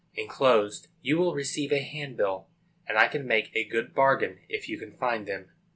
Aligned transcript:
Enclosed 0.15 0.87
you 1.03 1.15
will 1.19 1.35
receive 1.35 1.71
a 1.71 1.77
handbill, 1.77 2.49
and 2.87 2.97
I 2.97 3.07
can 3.07 3.27
make 3.27 3.55
a 3.55 3.63
good 3.63 3.93
bargain, 3.93 4.39
if 4.49 4.67
you 4.67 4.79
can 4.79 4.97
find 4.97 5.27
them. 5.27 5.51